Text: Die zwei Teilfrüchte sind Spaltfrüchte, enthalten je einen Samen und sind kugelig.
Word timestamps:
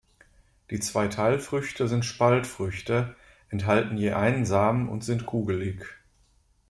Die 0.71 0.79
zwei 0.79 1.09
Teilfrüchte 1.09 1.87
sind 1.87 2.05
Spaltfrüchte, 2.05 3.15
enthalten 3.49 3.97
je 3.97 4.13
einen 4.13 4.47
Samen 4.47 4.89
und 4.89 5.03
sind 5.03 5.27
kugelig. 5.27 5.85